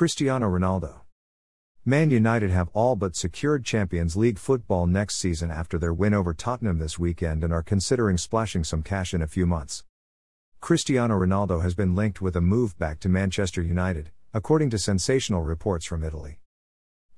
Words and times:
Cristiano 0.00 0.48
Ronaldo. 0.48 1.02
Man 1.84 2.08
United 2.08 2.50
have 2.50 2.70
all 2.72 2.96
but 2.96 3.14
secured 3.14 3.66
Champions 3.66 4.16
League 4.16 4.38
football 4.38 4.86
next 4.86 5.16
season 5.16 5.50
after 5.50 5.78
their 5.78 5.92
win 5.92 6.14
over 6.14 6.32
Tottenham 6.32 6.78
this 6.78 6.98
weekend 6.98 7.44
and 7.44 7.52
are 7.52 7.62
considering 7.62 8.16
splashing 8.16 8.64
some 8.64 8.82
cash 8.82 9.12
in 9.12 9.20
a 9.20 9.26
few 9.26 9.44
months. 9.44 9.84
Cristiano 10.58 11.18
Ronaldo 11.18 11.62
has 11.62 11.74
been 11.74 11.94
linked 11.94 12.22
with 12.22 12.34
a 12.34 12.40
move 12.40 12.78
back 12.78 12.98
to 13.00 13.10
Manchester 13.10 13.60
United, 13.60 14.10
according 14.32 14.70
to 14.70 14.78
sensational 14.78 15.42
reports 15.42 15.84
from 15.84 16.02
Italy. 16.02 16.40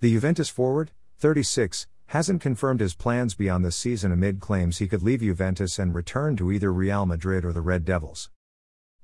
The 0.01 0.11
Juventus 0.11 0.49
forward, 0.49 0.91
36, 1.19 1.87
hasn't 2.07 2.41
confirmed 2.41 2.81
his 2.81 2.97
plans 2.97 3.37
beyond 3.37 3.65
the 3.65 3.71
season 3.71 4.11
amid 4.11 4.41
claims 4.41 4.79
he 4.79 4.89
could 4.89 5.05
leave 5.05 5.21
Juventus 5.21 5.79
and 5.79 5.95
return 5.95 6.35
to 6.35 6.51
either 6.51 6.73
Real 6.73 7.07
Madrid 7.07 7.45
or 7.45 7.53
the 7.53 7.61
Red 7.61 7.85
Devils. 7.85 8.29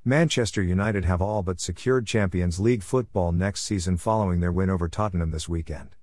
Manchester 0.09 0.63
United 0.63 1.05
have 1.05 1.21
all 1.21 1.43
but 1.43 1.61
secured 1.61 2.07
Champions 2.07 2.59
League 2.59 2.83
football 2.83 3.31
next 3.31 3.61
season 3.65 3.99
following 3.99 4.41
their 4.41 4.51
win 4.51 4.71
over 4.71 4.89
Tottenham 4.89 5.33
this 5.33 5.51
weekend. 5.51 5.97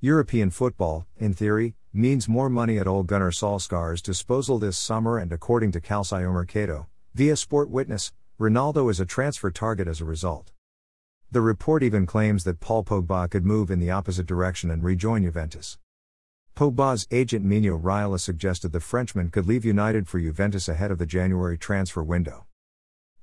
European 0.00 0.50
football, 0.50 1.06
in 1.16 1.32
theory, 1.32 1.74
means 1.94 2.28
more 2.28 2.50
money 2.50 2.76
at 2.76 2.86
Ole 2.86 3.04
Gunnar 3.04 3.30
Solskjaer's 3.30 4.02
disposal 4.02 4.58
this 4.58 4.76
summer 4.76 5.16
and 5.16 5.32
according 5.32 5.72
to 5.72 5.80
Calcio 5.80 6.30
Mercato, 6.30 6.88
via 7.14 7.34
Sport 7.34 7.70
Witness, 7.70 8.12
Ronaldo 8.38 8.90
is 8.90 9.00
a 9.00 9.06
transfer 9.06 9.50
target 9.50 9.88
as 9.88 10.02
a 10.02 10.04
result. 10.04 10.52
The 11.30 11.40
report 11.40 11.82
even 11.82 12.04
claims 12.04 12.44
that 12.44 12.60
Paul 12.60 12.84
Pogba 12.84 13.30
could 13.30 13.46
move 13.46 13.70
in 13.70 13.80
the 13.80 13.90
opposite 13.90 14.26
direction 14.26 14.70
and 14.70 14.84
rejoin 14.84 15.22
Juventus. 15.22 15.78
Pogba's 16.54 17.08
agent 17.10 17.46
Mino 17.46 17.78
Raiola 17.78 18.20
suggested 18.20 18.72
the 18.72 18.80
Frenchman 18.80 19.30
could 19.30 19.46
leave 19.46 19.64
United 19.64 20.06
for 20.06 20.20
Juventus 20.20 20.68
ahead 20.68 20.90
of 20.90 20.98
the 20.98 21.06
January 21.06 21.56
transfer 21.56 22.02
window. 22.02 22.44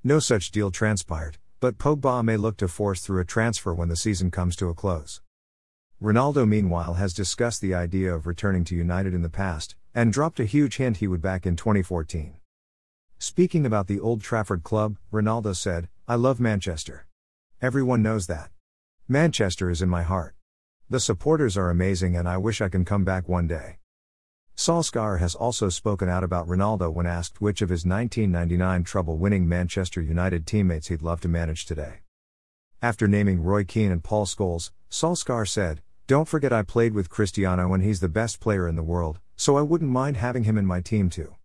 No 0.02 0.18
such 0.18 0.50
deal 0.50 0.70
transpired, 0.70 1.36
but 1.60 1.76
Pogba 1.76 2.24
may 2.24 2.38
look 2.38 2.56
to 2.56 2.68
force 2.68 3.02
through 3.02 3.20
a 3.20 3.24
transfer 3.26 3.74
when 3.74 3.90
the 3.90 3.96
season 3.96 4.30
comes 4.30 4.56
to 4.56 4.70
a 4.70 4.74
close. 4.74 5.20
Ronaldo, 6.02 6.48
meanwhile, 6.48 6.94
has 6.94 7.12
discussed 7.12 7.60
the 7.60 7.74
idea 7.74 8.14
of 8.14 8.26
returning 8.26 8.64
to 8.64 8.74
United 8.74 9.12
in 9.12 9.20
the 9.20 9.28
past, 9.28 9.76
and 9.94 10.10
dropped 10.10 10.40
a 10.40 10.46
huge 10.46 10.78
hint 10.78 10.96
he 10.96 11.06
would 11.06 11.20
back 11.20 11.44
in 11.44 11.54
2014. 11.54 12.32
Speaking 13.18 13.66
about 13.66 13.88
the 13.88 14.00
Old 14.00 14.22
Trafford 14.22 14.62
club, 14.62 14.96
Ronaldo 15.12 15.54
said, 15.54 15.90
I 16.08 16.14
love 16.14 16.40
Manchester. 16.40 17.06
Everyone 17.60 18.00
knows 18.00 18.26
that. 18.26 18.48
Manchester 19.06 19.68
is 19.68 19.82
in 19.82 19.90
my 19.90 20.02
heart. 20.02 20.34
The 20.88 20.98
supporters 20.98 21.58
are 21.58 21.68
amazing 21.68 22.16
and 22.16 22.26
I 22.26 22.38
wish 22.38 22.62
I 22.62 22.70
can 22.70 22.86
come 22.86 23.04
back 23.04 23.28
one 23.28 23.46
day. 23.46 23.76
Solskjaer 24.60 25.20
has 25.20 25.34
also 25.34 25.70
spoken 25.70 26.10
out 26.10 26.22
about 26.22 26.46
Ronaldo 26.46 26.92
when 26.92 27.06
asked 27.06 27.40
which 27.40 27.62
of 27.62 27.70
his 27.70 27.86
1999 27.86 28.84
treble 28.84 29.16
winning 29.16 29.48
Manchester 29.48 30.02
United 30.02 30.46
teammates 30.46 30.88
he'd 30.88 31.00
love 31.00 31.22
to 31.22 31.28
manage 31.28 31.64
today. 31.64 32.00
After 32.82 33.08
naming 33.08 33.42
Roy 33.42 33.64
Keane 33.64 33.90
and 33.90 34.04
Paul 34.04 34.26
Scholes, 34.26 34.70
Solskjaer 34.90 35.48
said, 35.48 35.80
Don't 36.06 36.28
forget 36.28 36.52
I 36.52 36.60
played 36.60 36.92
with 36.92 37.08
Cristiano 37.08 37.72
and 37.72 37.82
he's 37.82 38.00
the 38.00 38.10
best 38.10 38.38
player 38.38 38.68
in 38.68 38.76
the 38.76 38.82
world, 38.82 39.18
so 39.34 39.56
I 39.56 39.62
wouldn't 39.62 39.90
mind 39.90 40.18
having 40.18 40.44
him 40.44 40.58
in 40.58 40.66
my 40.66 40.82
team 40.82 41.08
too. 41.08 41.36